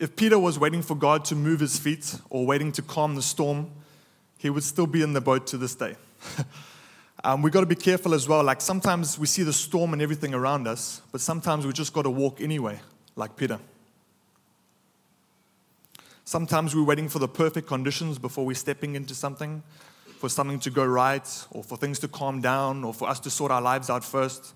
If 0.00 0.16
Peter 0.16 0.38
was 0.38 0.58
waiting 0.58 0.80
for 0.80 0.94
God 0.94 1.26
to 1.26 1.36
move 1.36 1.60
his 1.60 1.78
feet 1.78 2.16
or 2.30 2.46
waiting 2.46 2.72
to 2.72 2.80
calm 2.80 3.16
the 3.16 3.22
storm, 3.22 3.70
he 4.38 4.48
would 4.48 4.62
still 4.64 4.86
be 4.86 5.02
in 5.02 5.12
the 5.12 5.20
boat 5.20 5.46
to 5.48 5.58
this 5.58 5.74
day. 5.74 5.94
um, 7.24 7.42
we've 7.42 7.52
got 7.52 7.60
to 7.60 7.66
be 7.66 7.74
careful 7.74 8.14
as 8.14 8.26
well. 8.26 8.42
Like 8.42 8.62
sometimes 8.62 9.18
we 9.18 9.26
see 9.26 9.42
the 9.42 9.52
storm 9.52 9.92
and 9.92 10.00
everything 10.00 10.32
around 10.32 10.66
us, 10.66 11.02
but 11.12 11.20
sometimes 11.20 11.66
we 11.66 11.74
just 11.74 11.92
got 11.92 12.04
to 12.04 12.10
walk 12.10 12.40
anyway, 12.40 12.80
like 13.14 13.36
Peter. 13.36 13.60
Sometimes 16.24 16.74
we're 16.74 16.82
waiting 16.82 17.10
for 17.10 17.18
the 17.18 17.28
perfect 17.28 17.66
conditions 17.66 18.18
before 18.18 18.46
we're 18.46 18.54
stepping 18.54 18.94
into 18.94 19.14
something, 19.14 19.62
for 20.16 20.30
something 20.30 20.60
to 20.60 20.70
go 20.70 20.86
right, 20.86 21.28
or 21.50 21.62
for 21.62 21.76
things 21.76 21.98
to 21.98 22.08
calm 22.08 22.40
down, 22.40 22.84
or 22.84 22.94
for 22.94 23.06
us 23.06 23.20
to 23.20 23.28
sort 23.28 23.52
our 23.52 23.60
lives 23.60 23.90
out 23.90 24.02
first. 24.02 24.54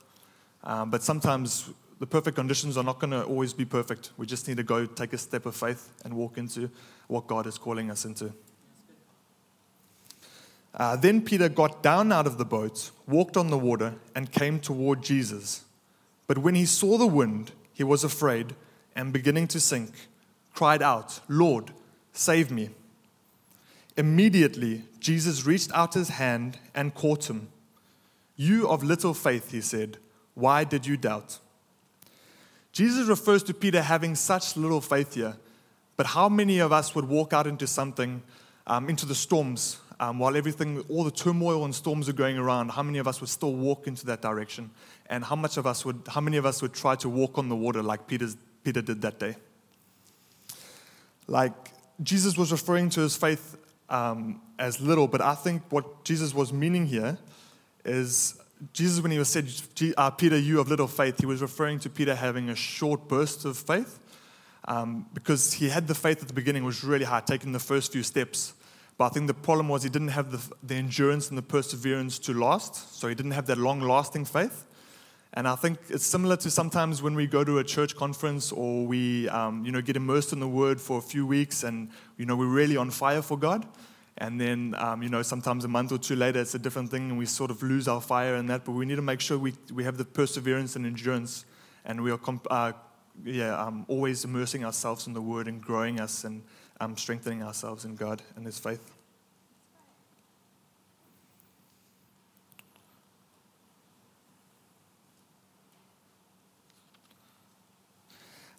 Um, 0.62 0.91
but 0.91 1.02
sometimes 1.02 1.69
the 1.99 2.06
perfect 2.06 2.37
conditions 2.37 2.76
are 2.76 2.85
not 2.85 2.99
going 2.99 3.12
to 3.12 3.25
always 3.25 3.52
be 3.52 3.64
perfect. 3.64 4.11
We 4.17 4.26
just 4.26 4.49
need 4.49 4.56
to 4.56 4.62
go 4.62 4.87
take 4.87 5.12
a 5.12 5.19
step 5.19 5.46
of 5.46 5.55
faith 5.55 5.91
and 6.05 6.14
walk 6.14 6.38
into 6.38 6.70
what 7.06 7.26
God 7.26 7.46
is 7.46 7.58
calling 7.58 7.91
us 7.91 8.05
into. 8.05 8.32
Uh, 10.75 10.96
then 10.96 11.23
Peter 11.23 11.49
got 11.49 11.82
down 11.82 12.11
out 12.11 12.26
of 12.26 12.37
the 12.37 12.44
boat, 12.44 12.91
walked 13.06 13.37
on 13.37 13.49
the 13.49 13.58
water, 13.58 13.94
and 14.14 14.32
came 14.32 14.58
toward 14.58 15.02
Jesus. 15.02 15.64
But 16.26 16.38
when 16.38 16.56
he 16.56 16.67
saw 16.67 16.99
the 16.99 17.06
wind, 17.06 17.52
he 17.73 17.85
was 17.85 18.02
afraid 18.02 18.56
and 18.96 19.12
beginning 19.12 19.46
to 19.49 19.61
sink 19.61 19.91
cried 20.55 20.82
out, 20.82 21.20
Lord, 21.29 21.73
save 22.12 22.50
me. 22.50 22.70
Immediately, 23.96 24.85
Jesus 24.99 25.44
reached 25.44 25.73
out 25.73 25.94
his 25.94 26.11
hand 26.11 26.58
and 26.75 26.94
caught 26.94 27.29
him. 27.29 27.49
You 28.37 28.69
of 28.69 28.82
little 28.82 29.14
faith, 29.14 29.50
he 29.50 29.61
said, 29.61 29.99
why 30.35 30.64
did 30.64 30.87
you 30.87 30.96
doubt? 30.96 31.38
Jesus 32.75 33.06
refers 33.06 33.44
to 33.44 33.55
Peter 33.55 33.81
having 33.81 34.17
such 34.17 34.56
little 34.56 34.81
faith 34.81 35.15
here, 35.15 35.37
but 35.97 36.06
how 36.06 36.29
many 36.29 36.59
of 36.59 36.73
us 36.73 36.93
would 36.93 37.05
walk 37.05 37.32
out 37.32 37.47
into 37.47 37.69
something, 37.69 38.20
um, 38.67 38.91
into 38.91 39.06
the 39.06 39.15
storms, 39.15 39.79
um, 40.01 40.19
while 40.19 40.37
everything, 40.37 40.84
all 40.89 41.05
the 41.05 41.10
turmoil 41.13 41.65
and 41.65 41.72
storms 41.72 42.08
are 42.08 42.13
going 42.13 42.37
around? 42.37 42.72
How 42.72 42.82
many 42.82 42.99
of 42.99 43.06
us 43.06 43.20
would 43.20 43.31
still 43.31 43.55
walk 43.55 43.87
into 43.87 44.05
that 44.06 44.22
direction? 44.22 44.72
And 45.06 45.22
how 45.22 45.37
much 45.37 45.56
of 45.56 45.69
us 45.69 45.84
would, 45.84 46.03
how 46.08 46.20
many 46.20 46.37
of 46.37 46.46
us 46.46 46.63
would 46.63 46.72
try 46.72 46.96
to 46.96 47.08
walk 47.08 47.39
on 47.39 47.49
the 47.49 47.55
water 47.55 47.81
like 47.81 48.08
Peter's, 48.08 48.37
Peter 48.65 48.82
did 48.82 49.03
that 49.03 49.20
day? 49.20 49.37
Like 51.29 51.53
Jesus 52.03 52.37
was 52.37 52.51
referring 52.51 52.91
to 52.91 53.03
his 53.03 53.17
faith 53.17 53.56
um, 53.89 54.41
as 54.58 54.81
little, 54.81 55.06
but 55.06 55.20
I 55.20 55.37
think 55.37 55.63
what 55.70 56.03
Jesus 56.05 56.34
was 56.34 56.53
meaning 56.53 56.87
here 56.87 57.19
is 57.84 58.34
Jesus, 58.73 59.01
when 59.01 59.13
he 59.13 59.19
was 59.19 59.29
said, 59.29 59.49
uh, 59.96 60.11
Peter, 60.11 60.39
you 60.39 60.61
of 60.61 60.69
little 60.69 60.87
faith, 60.87 61.19
he 61.19 61.27
was 61.27 61.43
referring 61.43 61.79
to 61.81 61.91
Peter 61.91 62.15
having 62.15 62.49
a 62.51 62.56
short 62.56 63.08
burst 63.08 63.44
of 63.44 63.56
faith 63.56 63.99
um, 64.67 65.06
because 65.13 65.55
he 65.55 65.69
had 65.69 65.87
the 65.87 65.94
faith 65.94 66.23
at 66.23 66.29
the 66.29 66.34
beginning, 66.34 66.65
was 66.65 66.84
really 66.84 67.05
hard, 67.05 67.27
taking 67.27 67.53
the 67.53 67.58
first 67.58 67.93
few 67.93 68.03
steps. 68.03 68.55
But 68.96 69.06
I 69.06 69.08
think 69.11 69.27
the 69.27 69.34
problem 69.34 69.69
was 69.69 69.82
he 69.82 69.89
didn't 69.89 70.08
have 70.08 70.31
the, 70.31 70.55
the 70.63 70.77
endurance 70.77 71.29
and 71.29 71.37
the 71.37 71.43
perseverance 71.43 72.19
to 72.20 72.32
last, 72.32 72.99
so 72.99 73.08
he 73.08 73.15
didn't 73.15 73.32
have 73.32 73.46
that 73.46 73.58
long 73.58 73.81
lasting 73.81 74.25
faith. 74.25 74.67
And 75.37 75.49
I 75.49 75.56
think 75.56 75.79
it's 75.89 76.06
similar 76.06 76.37
to 76.37 76.51
sometimes 76.51 77.03
when 77.03 77.17
we 77.17 77.27
go 77.27 77.43
to 77.43 77.58
a 77.58 77.65
church 77.65 77.96
conference 77.96 78.53
or 78.53 78.87
we, 78.87 79.29
um, 79.31 79.65
you 79.65 79.73
know, 79.73 79.82
get 79.82 79.96
immersed 79.96 80.32
in 80.32 80.39
the 80.39 80.49
Word 80.49 80.81
for 80.81 80.99
a 80.99 81.03
few 81.03 81.27
weeks, 81.27 81.65
and 81.65 81.91
you 82.17 82.25
know, 82.25 82.37
we're 82.37 82.46
really 82.46 82.77
on 82.77 82.91
fire 82.91 83.20
for 83.20 83.37
God. 83.37 83.67
And 84.19 84.41
then, 84.41 84.77
um, 84.79 85.03
you 85.03 85.09
know, 85.09 85.23
sometimes 85.23 85.65
a 85.65 85.69
month 85.69 85.91
or 85.91 85.99
two 85.99 86.15
later, 86.15 86.41
it's 86.41 86.55
a 86.55 86.59
different 86.59 86.91
thing, 86.91 87.11
and 87.11 87.19
we 87.19 87.27
sort 87.27 87.51
of 87.51 87.63
lose 87.63 87.89
our 87.89 88.01
fire 88.01 88.37
in 88.37 88.47
that. 88.47 88.65
But 88.65 88.73
we 88.73 88.87
need 88.87 88.97
to 88.97 89.03
make 89.03 89.21
sure 89.21 89.39
we, 89.39 89.55
we 89.73 89.83
have 89.85 89.97
the 89.97 90.05
perseverance 90.05 90.77
and 90.77 90.87
endurance, 90.87 91.44
and 91.85 92.01
we 92.01 92.13
are, 92.13 92.19
comp- 92.19 92.47
uh, 92.49 92.73
yeah, 93.25 93.61
um, 93.61 93.85
always 93.89 94.25
immersing 94.25 94.65
ourselves 94.65 95.09
in 95.09 95.15
the 95.15 95.23
Word 95.23 95.49
and 95.49 95.61
growing 95.61 96.01
us 96.01 96.23
and 96.25 96.43
um, 96.81 96.97
strengthening 96.97 97.43
ourselves 97.43 97.85
in 97.85 97.97
God 97.97 98.23
and 98.37 98.47
His 98.47 98.59
faith. 98.59 98.89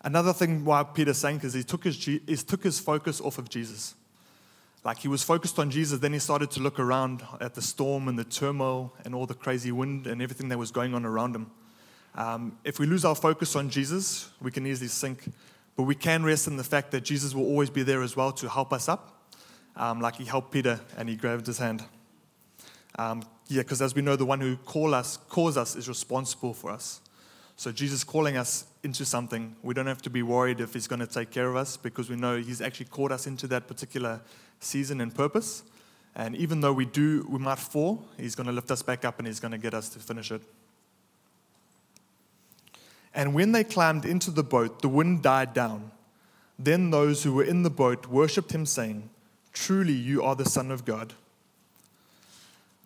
Another 0.05 0.33
thing 0.33 0.63
why 0.63 0.83
Peter 0.83 1.15
sank 1.15 1.43
is 1.43 1.55
he 1.55 1.63
took 1.63 1.83
his, 1.83 1.97
he 1.97 2.19
took 2.19 2.63
his 2.63 2.79
focus 2.79 3.19
off 3.19 3.39
of 3.39 3.49
Jesus. 3.49 3.95
Like 4.85 4.99
he 4.99 5.07
was 5.07 5.23
focused 5.23 5.57
on 5.57 5.71
Jesus, 5.71 5.99
then 5.99 6.13
he 6.13 6.19
started 6.19 6.51
to 6.51 6.59
look 6.59 6.79
around 6.79 7.23
at 7.41 7.55
the 7.55 7.61
storm 7.61 8.07
and 8.07 8.19
the 8.19 8.23
turmoil 8.23 8.93
and 9.03 9.15
all 9.15 9.25
the 9.25 9.33
crazy 9.33 9.71
wind 9.71 10.05
and 10.05 10.21
everything 10.21 10.47
that 10.49 10.59
was 10.59 10.69
going 10.69 10.93
on 10.93 11.05
around 11.05 11.35
him. 11.35 11.49
Um, 12.13 12.59
if 12.63 12.79
we 12.79 12.85
lose 12.85 13.03
our 13.03 13.15
focus 13.15 13.55
on 13.55 13.71
Jesus, 13.71 14.29
we 14.39 14.51
can 14.51 14.65
easily 14.67 14.87
sink. 14.87 15.25
But 15.75 15.83
we 15.83 15.95
can 15.95 16.23
rest 16.23 16.45
in 16.47 16.55
the 16.55 16.63
fact 16.63 16.91
that 16.91 17.01
Jesus 17.01 17.33
will 17.33 17.45
always 17.45 17.71
be 17.71 17.81
there 17.81 18.03
as 18.03 18.15
well 18.15 18.31
to 18.33 18.47
help 18.47 18.71
us 18.71 18.87
up, 18.87 19.33
um, 19.75 19.99
like 20.01 20.17
he 20.17 20.23
helped 20.23 20.51
Peter 20.51 20.79
and 20.97 21.09
he 21.09 21.15
grabbed 21.15 21.47
his 21.47 21.57
hand. 21.57 21.83
Um, 22.99 23.23
yeah, 23.47 23.63
because 23.63 23.81
as 23.81 23.95
we 23.95 24.03
know, 24.03 24.15
the 24.15 24.25
one 24.25 24.39
who 24.39 24.55
call 24.55 24.93
us, 24.93 25.17
calls 25.17 25.57
us 25.57 25.75
is 25.75 25.89
responsible 25.89 26.53
for 26.53 26.69
us. 26.69 27.01
So 27.57 27.71
Jesus 27.71 28.03
calling 28.03 28.37
us 28.37 28.65
into 28.83 29.05
something, 29.05 29.55
we 29.63 29.73
don't 29.73 29.87
have 29.87 30.01
to 30.03 30.09
be 30.09 30.21
worried 30.21 30.59
if 30.59 30.73
he's 30.73 30.87
going 30.87 30.99
to 30.99 31.07
take 31.07 31.31
care 31.31 31.47
of 31.47 31.55
us 31.55 31.77
because 31.77 32.09
we 32.09 32.15
know 32.15 32.37
he's 32.37 32.61
actually 32.61 32.87
called 32.87 33.11
us 33.11 33.27
into 33.27 33.47
that 33.47 33.67
particular 33.67 34.21
season 34.59 34.99
and 34.99 35.13
purpose. 35.13 35.63
And 36.15 36.35
even 36.35 36.61
though 36.61 36.73
we 36.73 36.85
do, 36.85 37.25
we 37.29 37.39
might 37.39 37.59
fall, 37.59 38.05
he's 38.17 38.35
going 38.35 38.47
to 38.47 38.53
lift 38.53 38.71
us 38.71 38.81
back 38.81 39.05
up 39.05 39.19
and 39.19 39.27
he's 39.27 39.39
going 39.39 39.53
to 39.53 39.57
get 39.57 39.73
us 39.73 39.89
to 39.89 39.99
finish 39.99 40.31
it. 40.31 40.41
And 43.13 43.33
when 43.33 43.53
they 43.53 43.63
climbed 43.63 44.05
into 44.05 44.29
the 44.29 44.43
boat, 44.43 44.81
the 44.81 44.89
wind 44.89 45.23
died 45.23 45.53
down. 45.53 45.91
Then 46.59 46.89
those 46.89 47.23
who 47.23 47.33
were 47.33 47.43
in 47.43 47.63
the 47.63 47.69
boat 47.69 48.07
worshipped 48.07 48.51
him, 48.51 48.65
saying, 48.65 49.09
Truly, 49.53 49.93
you 49.93 50.21
are 50.21 50.35
the 50.35 50.45
Son 50.45 50.69
of 50.69 50.83
God. 50.83 51.13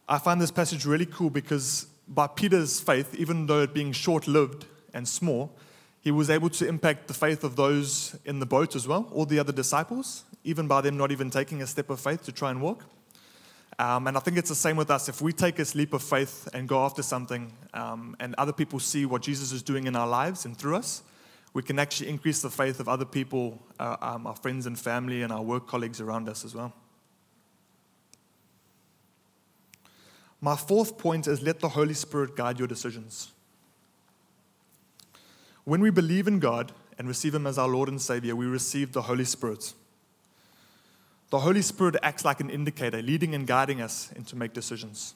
I 0.07 0.19
find 0.19 0.39
this 0.39 0.51
passage 0.51 0.85
really 0.85 1.07
cool 1.07 1.31
because 1.31 1.87
by 2.09 2.27
Peter's 2.27 2.79
faith, 2.79 3.15
even 3.15 3.45
though 3.45 3.61
it 3.61 3.73
being 3.73 3.91
short 3.91 4.27
lived 4.27 4.65
and 4.93 5.07
small, 5.07 5.55
he 6.01 6.11
was 6.11 6.29
able 6.29 6.49
to 6.49 6.67
impact 6.67 7.07
the 7.07 7.13
faith 7.13 7.43
of 7.43 7.55
those 7.55 8.17
in 8.25 8.39
the 8.39 8.45
boat 8.45 8.75
as 8.75 8.87
well, 8.87 9.07
all 9.13 9.25
the 9.25 9.37
other 9.37 9.51
disciples, 9.51 10.23
even 10.43 10.67
by 10.67 10.81
them 10.81 10.97
not 10.97 11.11
even 11.11 11.29
taking 11.29 11.61
a 11.61 11.67
step 11.67 11.89
of 11.89 11.99
faith 11.99 12.23
to 12.23 12.31
try 12.31 12.49
and 12.49 12.61
walk. 12.61 12.85
Um, 13.77 14.07
and 14.07 14.17
I 14.17 14.19
think 14.19 14.37
it's 14.37 14.49
the 14.49 14.55
same 14.55 14.75
with 14.75 14.89
us. 14.89 15.07
If 15.07 15.21
we 15.21 15.31
take 15.31 15.59
a 15.59 15.65
leap 15.75 15.93
of 15.93 16.01
faith 16.01 16.49
and 16.53 16.67
go 16.67 16.83
after 16.83 17.03
something, 17.03 17.53
um, 17.73 18.15
and 18.19 18.35
other 18.37 18.51
people 18.51 18.79
see 18.79 19.05
what 19.05 19.21
Jesus 19.21 19.51
is 19.51 19.61
doing 19.61 19.87
in 19.87 19.95
our 19.95 20.07
lives 20.07 20.45
and 20.45 20.57
through 20.57 20.75
us, 20.75 21.03
we 21.53 21.63
can 21.63 21.79
actually 21.79 22.09
increase 22.09 22.41
the 22.41 22.49
faith 22.49 22.79
of 22.79 22.89
other 22.89 23.05
people, 23.05 23.61
uh, 23.79 23.97
um, 24.01 24.27
our 24.27 24.35
friends 24.35 24.65
and 24.65 24.77
family, 24.77 25.21
and 25.21 25.31
our 25.31 25.41
work 25.41 25.67
colleagues 25.67 26.01
around 26.01 26.27
us 26.27 26.43
as 26.43 26.53
well. 26.53 26.73
My 30.41 30.55
fourth 30.55 30.97
point 30.97 31.27
is 31.27 31.41
let 31.41 31.59
the 31.59 31.69
Holy 31.69 31.93
Spirit 31.93 32.35
guide 32.35 32.59
your 32.59 32.67
decisions. 32.67 33.31
When 35.65 35.81
we 35.81 35.89
believe 35.89 36.27
in 36.27 36.39
God 36.39 36.71
and 36.97 37.07
receive 37.07 37.35
Him 37.35 37.45
as 37.45 37.57
our 37.57 37.67
Lord 37.67 37.89
and 37.89 38.01
Savior, 38.01 38.35
we 38.35 38.45
receive 38.45 38.93
the 38.93 39.03
Holy 39.03 39.25
Spirit. 39.25 39.73
The 41.29 41.39
Holy 41.39 41.61
Spirit 41.61 41.95
acts 42.01 42.25
like 42.25 42.39
an 42.39 42.49
indicator, 42.49 43.01
leading 43.01 43.35
and 43.35 43.45
guiding 43.45 43.81
us 43.81 44.11
into 44.15 44.35
make 44.35 44.53
decisions. 44.53 45.13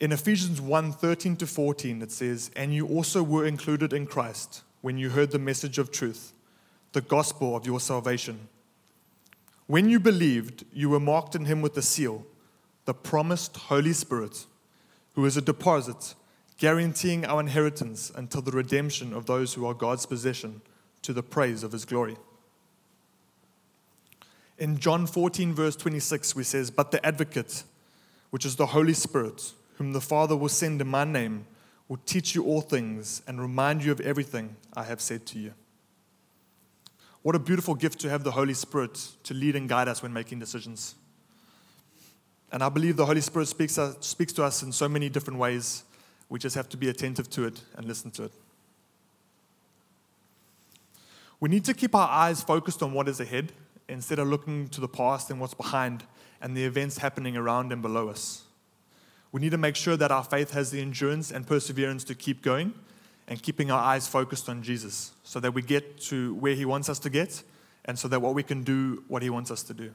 In 0.00 0.12
Ephesians 0.12 0.60
1 0.60 0.92
13 0.92 1.36
to 1.36 1.46
14, 1.46 2.02
it 2.02 2.12
says, 2.12 2.50
And 2.54 2.72
you 2.72 2.86
also 2.86 3.22
were 3.22 3.44
included 3.44 3.92
in 3.92 4.06
Christ 4.06 4.62
when 4.82 4.98
you 4.98 5.10
heard 5.10 5.32
the 5.32 5.38
message 5.38 5.78
of 5.78 5.90
truth, 5.90 6.32
the 6.92 7.00
gospel 7.00 7.56
of 7.56 7.66
your 7.66 7.80
salvation. 7.80 8.48
When 9.66 9.88
you 9.88 9.98
believed, 9.98 10.64
you 10.72 10.90
were 10.90 11.00
marked 11.00 11.34
in 11.34 11.46
Him 11.46 11.60
with 11.60 11.76
a 11.76 11.82
seal 11.82 12.24
the 12.86 12.94
promised 12.94 13.56
Holy 13.56 13.92
Spirit, 13.92 14.46
who 15.14 15.24
is 15.26 15.36
a 15.36 15.42
deposit 15.42 16.14
guaranteeing 16.58 17.26
our 17.26 17.40
inheritance 17.40 18.10
until 18.14 18.40
the 18.40 18.50
redemption 18.50 19.12
of 19.12 19.26
those 19.26 19.54
who 19.54 19.66
are 19.66 19.74
God's 19.74 20.06
possession 20.06 20.62
to 21.02 21.12
the 21.12 21.22
praise 21.22 21.62
of 21.62 21.72
his 21.72 21.84
glory. 21.84 22.16
In 24.58 24.78
John 24.78 25.06
14, 25.06 25.52
verse 25.52 25.76
26, 25.76 26.34
we 26.34 26.44
says, 26.44 26.70
But 26.70 26.90
the 26.90 27.04
advocate, 27.04 27.64
which 28.30 28.46
is 28.46 28.56
the 28.56 28.66
Holy 28.66 28.94
Spirit, 28.94 29.52
whom 29.74 29.92
the 29.92 30.00
Father 30.00 30.34
will 30.34 30.48
send 30.48 30.80
in 30.80 30.88
my 30.88 31.04
name, 31.04 31.46
will 31.88 31.98
teach 32.06 32.34
you 32.34 32.44
all 32.44 32.62
things 32.62 33.20
and 33.26 33.40
remind 33.40 33.84
you 33.84 33.92
of 33.92 34.00
everything 34.00 34.56
I 34.74 34.84
have 34.84 35.00
said 35.00 35.26
to 35.26 35.38
you. 35.38 35.52
What 37.20 37.34
a 37.34 37.40
beautiful 37.40 37.74
gift 37.74 38.00
to 38.00 38.08
have 38.08 38.24
the 38.24 38.30
Holy 38.30 38.54
Spirit 38.54 38.94
to 39.24 39.34
lead 39.34 39.56
and 39.56 39.68
guide 39.68 39.88
us 39.88 40.02
when 40.02 40.12
making 40.12 40.38
decisions. 40.38 40.94
And 42.52 42.62
I 42.62 42.68
believe 42.68 42.96
the 42.96 43.06
Holy 43.06 43.20
Spirit 43.20 43.48
speaks, 43.48 43.76
uh, 43.76 43.94
speaks 44.00 44.32
to 44.34 44.44
us 44.44 44.62
in 44.62 44.72
so 44.72 44.88
many 44.88 45.08
different 45.08 45.38
ways. 45.38 45.84
We 46.28 46.38
just 46.38 46.54
have 46.56 46.68
to 46.70 46.76
be 46.76 46.88
attentive 46.88 47.28
to 47.30 47.44
it 47.44 47.60
and 47.76 47.86
listen 47.86 48.10
to 48.12 48.24
it. 48.24 48.32
We 51.38 51.48
need 51.48 51.64
to 51.64 51.74
keep 51.74 51.94
our 51.94 52.08
eyes 52.08 52.42
focused 52.42 52.82
on 52.82 52.92
what 52.92 53.08
is 53.08 53.20
ahead 53.20 53.52
instead 53.88 54.18
of 54.18 54.28
looking 54.28 54.68
to 54.68 54.80
the 54.80 54.88
past 54.88 55.30
and 55.30 55.40
what's 55.40 55.54
behind 55.54 56.04
and 56.40 56.56
the 56.56 56.64
events 56.64 56.98
happening 56.98 57.36
around 57.36 57.72
and 57.72 57.82
below 57.82 58.08
us. 58.08 58.44
We 59.32 59.40
need 59.40 59.50
to 59.50 59.58
make 59.58 59.76
sure 59.76 59.96
that 59.96 60.10
our 60.10 60.24
faith 60.24 60.52
has 60.52 60.70
the 60.70 60.80
endurance 60.80 61.30
and 61.30 61.46
perseverance 61.46 62.04
to 62.04 62.14
keep 62.14 62.42
going 62.42 62.74
and 63.28 63.42
keeping 63.42 63.70
our 63.70 63.80
eyes 63.80 64.06
focused 64.06 64.48
on 64.48 64.62
Jesus 64.62 65.12
so 65.24 65.40
that 65.40 65.52
we 65.52 65.62
get 65.62 66.00
to 66.02 66.34
where 66.36 66.54
He 66.54 66.64
wants 66.64 66.88
us 66.88 66.98
to 67.00 67.10
get 67.10 67.42
and 67.84 67.98
so 67.98 68.08
that 68.08 68.20
what 68.20 68.34
we 68.34 68.42
can 68.42 68.62
do 68.62 69.04
what 69.08 69.22
He 69.22 69.30
wants 69.30 69.50
us 69.50 69.62
to 69.64 69.74
do 69.74 69.92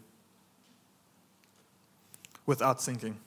without 2.45 2.81
sinking. 2.81 3.17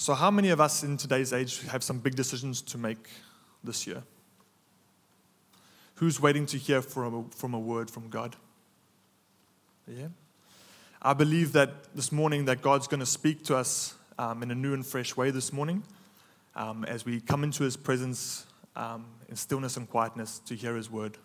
So, 0.00 0.14
how 0.14 0.30
many 0.30 0.48
of 0.48 0.62
us 0.62 0.82
in 0.82 0.96
today's 0.96 1.32
age 1.32 1.60
have 1.66 1.82
some 1.82 1.98
big 1.98 2.14
decisions 2.14 2.62
to 2.62 2.78
make 2.78 3.10
this 3.62 3.86
year? 3.86 4.02
Who's 5.96 6.18
waiting 6.18 6.46
to 6.46 6.56
hear 6.56 6.80
from 6.80 7.14
a, 7.14 7.36
from 7.36 7.52
a 7.52 7.58
word 7.58 7.90
from 7.90 8.08
God? 8.08 8.34
Yeah. 9.86 10.08
I 11.02 11.12
believe 11.12 11.52
that 11.52 11.94
this 11.94 12.12
morning 12.12 12.46
that 12.46 12.62
God's 12.62 12.88
going 12.88 13.00
to 13.00 13.06
speak 13.06 13.44
to 13.44 13.56
us 13.56 13.94
um, 14.18 14.42
in 14.42 14.50
a 14.50 14.54
new 14.54 14.72
and 14.72 14.86
fresh 14.86 15.16
way 15.18 15.30
this 15.30 15.52
morning 15.52 15.82
um, 16.56 16.84
as 16.84 17.04
we 17.04 17.20
come 17.20 17.44
into 17.44 17.64
His 17.64 17.76
presence 17.76 18.46
um, 18.76 19.04
in 19.28 19.36
stillness 19.36 19.76
and 19.76 19.88
quietness 19.88 20.38
to 20.46 20.54
hear 20.54 20.76
His 20.76 20.90
word. 20.90 21.18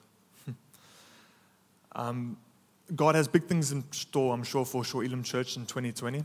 Um, 1.95 2.37
God 2.93 3.15
has 3.15 3.27
big 3.27 3.45
things 3.45 3.71
in 3.71 3.83
store, 3.91 4.33
I'm 4.33 4.43
sure, 4.43 4.65
for 4.65 4.83
Shore 4.83 5.03
Elam 5.03 5.23
Church 5.23 5.57
in 5.57 5.65
2020. 5.65 6.23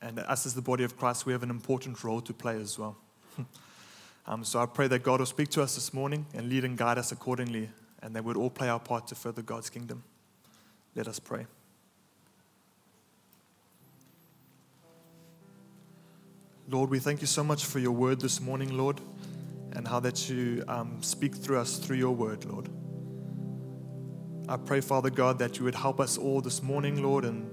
And 0.00 0.18
us 0.20 0.46
as 0.46 0.54
the 0.54 0.62
body 0.62 0.84
of 0.84 0.96
Christ, 0.96 1.26
we 1.26 1.32
have 1.32 1.42
an 1.42 1.50
important 1.50 2.02
role 2.02 2.22
to 2.22 2.32
play 2.32 2.56
as 2.56 2.78
well. 2.78 2.96
um, 4.26 4.44
so 4.44 4.60
I 4.60 4.66
pray 4.66 4.88
that 4.88 5.02
God 5.02 5.18
will 5.18 5.26
speak 5.26 5.50
to 5.50 5.62
us 5.62 5.74
this 5.74 5.92
morning 5.92 6.24
and 6.32 6.48
lead 6.48 6.64
and 6.64 6.78
guide 6.78 6.96
us 6.96 7.12
accordingly, 7.12 7.68
and 8.02 8.16
that 8.16 8.24
we'd 8.24 8.36
all 8.36 8.48
play 8.48 8.68
our 8.68 8.80
part 8.80 9.08
to 9.08 9.14
further 9.14 9.42
God's 9.42 9.68
kingdom. 9.68 10.02
Let 10.94 11.06
us 11.06 11.18
pray. 11.18 11.46
Lord, 16.68 16.88
we 16.88 16.98
thank 16.98 17.20
you 17.20 17.26
so 17.26 17.44
much 17.44 17.66
for 17.66 17.78
your 17.80 17.92
word 17.92 18.20
this 18.20 18.40
morning, 18.40 18.78
Lord, 18.78 19.00
and 19.72 19.86
how 19.86 20.00
that 20.00 20.30
you 20.30 20.64
um, 20.68 21.02
speak 21.02 21.34
through 21.34 21.58
us 21.58 21.78
through 21.78 21.96
your 21.96 22.14
word, 22.14 22.44
Lord. 22.44 22.70
I 24.50 24.56
pray, 24.56 24.80
Father 24.80 25.10
God, 25.10 25.38
that 25.38 25.58
you 25.58 25.64
would 25.64 25.76
help 25.76 26.00
us 26.00 26.18
all 26.18 26.40
this 26.40 26.60
morning, 26.60 27.04
Lord, 27.04 27.24
and 27.24 27.48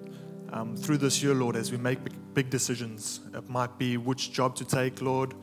um, 0.52 0.76
through 0.76 0.98
this 0.98 1.22
year, 1.22 1.36
Lord, 1.36 1.56
as 1.56 1.72
we 1.72 1.78
make 1.78 2.04
big, 2.04 2.16
big, 2.34 2.50
decisions. 2.50 3.20
It 3.36 3.48
might 3.48 3.78
be 3.78 3.98
which 3.98 4.32
job 4.32 4.56
to 4.56 4.66
take, 4.66 5.00
Lord, 5.00 5.36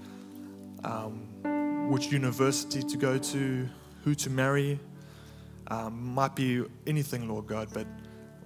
um, 0.83 1.89
which 1.93 2.11
university 2.11 2.83
to 2.83 2.97
go 2.97 3.19
to, 3.19 3.69
who 4.03 4.17
to 4.17 4.31
marry. 4.31 4.81
Um, 5.69 6.13
might 6.13 6.35
be 6.35 6.65
anything, 6.89 7.29
Lord 7.29 7.47
God, 7.47 7.69
but 7.73 7.87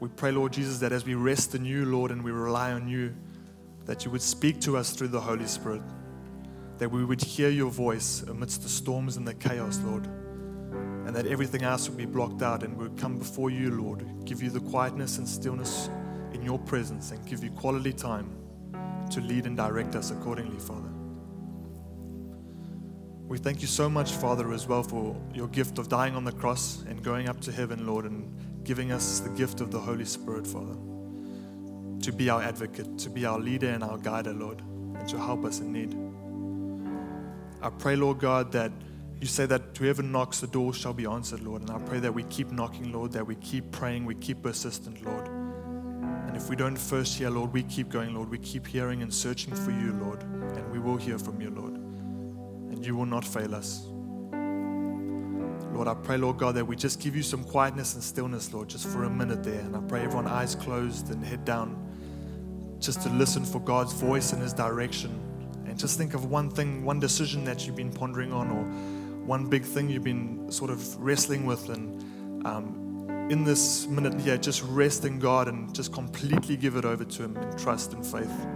we 0.00 0.10
pray, 0.10 0.30
Lord 0.30 0.52
Jesus, 0.52 0.78
that 0.80 0.92
as 0.92 1.06
we 1.06 1.14
rest 1.14 1.54
in 1.54 1.64
you, 1.64 1.86
Lord, 1.86 2.10
and 2.10 2.22
we 2.22 2.30
rely 2.30 2.72
on 2.72 2.88
you, 2.88 3.14
that 3.86 4.04
you 4.04 4.10
would 4.10 4.20
speak 4.20 4.60
to 4.60 4.76
us 4.76 4.90
through 4.90 5.08
the 5.08 5.20
Holy 5.20 5.46
Spirit, 5.46 5.80
that 6.76 6.90
we 6.90 7.06
would 7.06 7.22
hear 7.22 7.48
your 7.48 7.70
voice 7.70 8.20
amidst 8.28 8.64
the 8.64 8.68
storms 8.68 9.16
and 9.16 9.26
the 9.26 9.32
chaos, 9.32 9.80
Lord 9.82 10.06
and 11.08 11.16
that 11.16 11.26
everything 11.26 11.62
else 11.62 11.88
would 11.88 11.96
be 11.96 12.04
blocked 12.04 12.42
out 12.42 12.62
and 12.62 12.76
would 12.76 12.94
come 12.98 13.18
before 13.18 13.48
you, 13.48 13.70
Lord, 13.70 14.04
give 14.26 14.42
you 14.42 14.50
the 14.50 14.60
quietness 14.60 15.16
and 15.16 15.26
stillness 15.26 15.88
in 16.34 16.42
your 16.42 16.58
presence 16.58 17.12
and 17.12 17.26
give 17.26 17.42
you 17.42 17.50
quality 17.52 17.94
time 17.94 18.30
to 19.12 19.22
lead 19.22 19.46
and 19.46 19.56
direct 19.56 19.96
us 19.96 20.10
accordingly, 20.10 20.58
Father. 20.58 20.90
We 23.26 23.38
thank 23.38 23.62
you 23.62 23.66
so 23.66 23.88
much, 23.88 24.12
Father, 24.12 24.52
as 24.52 24.68
well 24.68 24.82
for 24.82 25.18
your 25.32 25.48
gift 25.48 25.78
of 25.78 25.88
dying 25.88 26.14
on 26.14 26.24
the 26.24 26.32
cross 26.32 26.84
and 26.86 27.02
going 27.02 27.26
up 27.26 27.40
to 27.40 27.52
heaven, 27.52 27.86
Lord, 27.86 28.04
and 28.04 28.30
giving 28.62 28.92
us 28.92 29.20
the 29.20 29.30
gift 29.30 29.62
of 29.62 29.70
the 29.70 29.80
Holy 29.80 30.04
Spirit, 30.04 30.46
Father, 30.46 30.76
to 32.02 32.12
be 32.12 32.28
our 32.28 32.42
advocate, 32.42 32.98
to 32.98 33.08
be 33.08 33.24
our 33.24 33.38
leader 33.38 33.70
and 33.70 33.82
our 33.82 33.96
guider, 33.96 34.34
Lord, 34.34 34.60
and 34.60 35.08
to 35.08 35.16
help 35.16 35.46
us 35.46 35.60
in 35.60 35.72
need. 35.72 35.96
I 37.62 37.70
pray, 37.70 37.96
Lord 37.96 38.18
God, 38.18 38.52
that 38.52 38.72
you 39.20 39.26
say 39.26 39.46
that 39.46 39.76
whoever 39.76 40.02
knocks, 40.02 40.40
the 40.40 40.46
door 40.46 40.72
shall 40.72 40.92
be 40.92 41.06
answered, 41.06 41.40
Lord. 41.40 41.62
And 41.62 41.70
I 41.70 41.78
pray 41.78 41.98
that 42.00 42.12
we 42.12 42.22
keep 42.24 42.52
knocking, 42.52 42.92
Lord, 42.92 43.12
that 43.12 43.26
we 43.26 43.34
keep 43.36 43.70
praying, 43.72 44.04
we 44.04 44.14
keep 44.14 44.42
persistent, 44.42 45.04
Lord. 45.04 45.26
And 45.26 46.36
if 46.36 46.48
we 46.48 46.56
don't 46.56 46.76
first 46.76 47.16
hear, 47.18 47.30
Lord, 47.30 47.52
we 47.52 47.62
keep 47.62 47.88
going, 47.88 48.14
Lord. 48.14 48.30
We 48.30 48.38
keep 48.38 48.66
hearing 48.66 49.02
and 49.02 49.12
searching 49.12 49.54
for 49.54 49.70
you, 49.70 49.92
Lord. 49.94 50.22
And 50.22 50.70
we 50.70 50.78
will 50.78 50.96
hear 50.96 51.18
from 51.18 51.40
you, 51.40 51.50
Lord. 51.50 51.74
And 51.74 52.84
you 52.84 52.94
will 52.94 53.06
not 53.06 53.24
fail 53.24 53.54
us. 53.54 53.86
Lord, 55.72 55.88
I 55.88 55.94
pray, 55.94 56.16
Lord 56.16 56.38
God, 56.38 56.54
that 56.56 56.64
we 56.64 56.76
just 56.76 57.00
give 57.00 57.16
you 57.16 57.22
some 57.22 57.44
quietness 57.44 57.94
and 57.94 58.02
stillness, 58.02 58.52
Lord, 58.52 58.68
just 58.68 58.86
for 58.86 59.04
a 59.04 59.10
minute 59.10 59.42
there. 59.42 59.60
And 59.60 59.76
I 59.76 59.80
pray 59.80 60.02
everyone 60.02 60.26
eyes 60.26 60.54
closed 60.54 61.10
and 61.10 61.24
head 61.24 61.44
down, 61.44 61.76
just 62.78 63.02
to 63.02 63.08
listen 63.10 63.44
for 63.44 63.60
God's 63.60 63.92
voice 63.92 64.32
and 64.32 64.42
his 64.42 64.52
direction 64.52 65.10
And 65.68 65.78
just 65.78 65.98
think 65.98 66.14
of 66.14 66.30
one 66.30 66.50
thing, 66.50 66.84
one 66.84 66.98
decision 66.98 67.44
that 67.44 67.66
you've 67.66 67.76
been 67.76 67.92
pondering 67.92 68.32
on, 68.32 68.50
or 68.50 68.97
one 69.28 69.44
big 69.44 69.62
thing 69.62 69.90
you've 69.90 70.02
been 70.02 70.50
sort 70.50 70.70
of 70.70 70.96
wrestling 70.96 71.44
with. 71.44 71.68
And 71.68 72.46
um, 72.46 73.28
in 73.30 73.44
this 73.44 73.86
minute 73.86 74.18
here, 74.18 74.38
just 74.38 74.62
rest 74.62 75.04
in 75.04 75.18
God 75.18 75.48
and 75.48 75.72
just 75.74 75.92
completely 75.92 76.56
give 76.56 76.76
it 76.76 76.86
over 76.86 77.04
to 77.04 77.22
Him 77.24 77.36
in 77.36 77.56
trust 77.58 77.92
and 77.92 78.04
faith. 78.04 78.46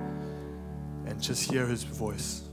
And 1.07 1.21
just 1.21 1.51
hear 1.53 1.67
His 1.67 1.85
voice. 1.85 2.49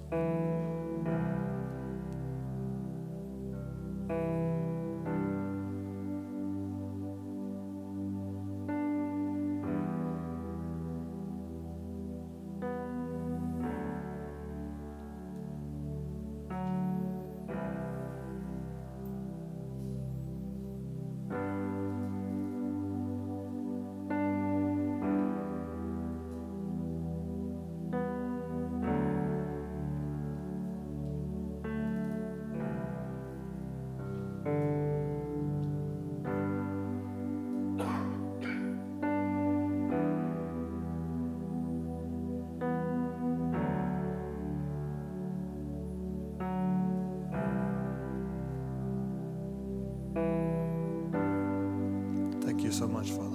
So 52.79 52.88
much, 52.88 53.12
Father. 53.12 53.28